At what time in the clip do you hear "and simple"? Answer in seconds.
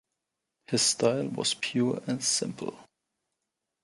2.07-2.75